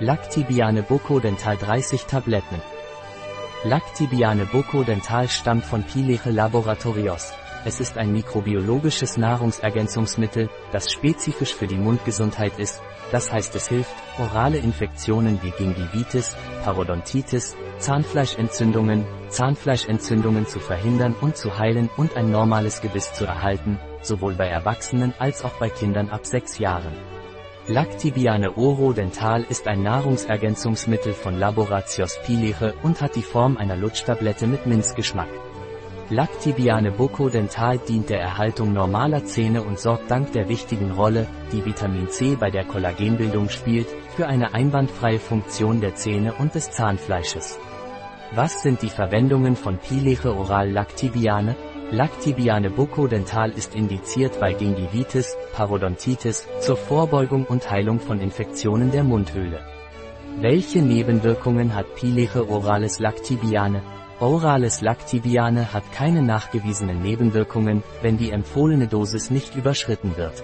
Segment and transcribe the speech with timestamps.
[0.00, 2.60] Lactibiane Bucco-Dental 30 Tabletten.
[3.62, 7.32] Lactibiane Bucco-Dental stammt von Pileche Laboratorios.
[7.64, 13.94] Es ist ein mikrobiologisches Nahrungsergänzungsmittel, das spezifisch für die Mundgesundheit ist, das heißt es hilft,
[14.18, 16.34] orale Infektionen wie Gingivitis,
[16.64, 24.34] Parodontitis, Zahnfleischentzündungen, Zahnfleischentzündungen zu verhindern und zu heilen und ein normales Gebiss zu erhalten, sowohl
[24.34, 27.13] bei Erwachsenen als auch bei Kindern ab 6 Jahren.
[27.66, 34.46] Lactibiane Oro Dental ist ein Nahrungsergänzungsmittel von Laboratios Pileche und hat die Form einer Lutschtablette
[34.46, 35.30] mit Minzgeschmack.
[36.10, 41.64] Lactibiane Bucco Dental dient der Erhaltung normaler Zähne und sorgt dank der wichtigen Rolle, die
[41.64, 47.58] Vitamin C bei der Kollagenbildung spielt, für eine einwandfreie Funktion der Zähne und des Zahnfleisches.
[48.32, 51.56] Was sind die Verwendungen von Pileche Oral Lactibiane?
[51.90, 59.60] Lactibiane Bucco-Dental ist indiziert bei Gingivitis, Parodontitis, zur Vorbeugung und Heilung von Infektionen der Mundhöhle.
[60.40, 63.82] Welche Nebenwirkungen hat Pileche Orales Lactibiane?
[64.18, 70.42] Orales Lactibiane hat keine nachgewiesenen Nebenwirkungen, wenn die empfohlene Dosis nicht überschritten wird.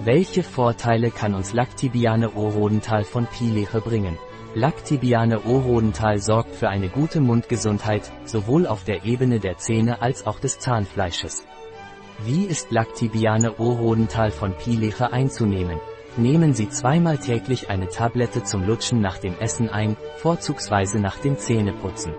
[0.00, 4.18] Welche Vorteile kann uns Lactibiane Orodental von Pileche bringen?
[4.58, 10.40] Lactibiane Orodental sorgt für eine gute Mundgesundheit, sowohl auf der Ebene der Zähne als auch
[10.40, 11.44] des Zahnfleisches.
[12.24, 15.78] Wie ist Lactibiane Orodental von Pileche einzunehmen?
[16.16, 21.38] Nehmen Sie zweimal täglich eine Tablette zum Lutschen nach dem Essen ein, vorzugsweise nach dem
[21.38, 22.14] Zähneputzen.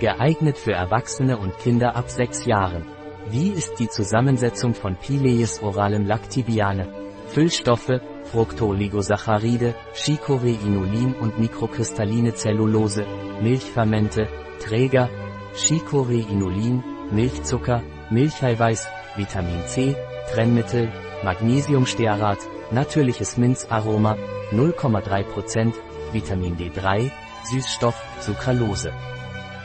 [0.00, 2.86] Geeignet für Erwachsene und Kinder ab 6 Jahren.
[3.28, 6.88] Wie ist die Zusammensetzung von Pileis oralem Lactibiane?
[7.26, 8.00] Füllstoffe,
[8.32, 13.06] Fructoligosaccharide, Chicoreinulin und mikrokristalline Zellulose,
[13.40, 14.28] Milchfermente,
[14.62, 15.08] Träger,
[15.54, 19.96] Chicoreinulin, Milchzucker, Milcheiweiß, Vitamin C,
[20.32, 20.90] Trennmittel,
[21.24, 22.38] Magnesiumstearat,
[22.70, 24.16] natürliches Minzaroma,
[24.52, 25.72] 0,3%,
[26.12, 27.10] Vitamin D3,
[27.44, 28.92] Süßstoff, Sucralose.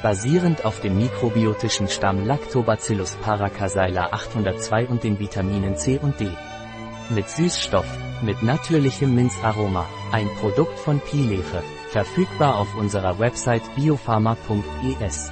[0.01, 6.29] Basierend auf dem mikrobiotischen Stamm Lactobacillus paracasella 802 und den Vitaminen C und D.
[7.09, 7.85] Mit Süßstoff,
[8.21, 15.31] mit natürlichem Minzaroma, ein Produkt von Pileche, verfügbar auf unserer Website biopharma.es.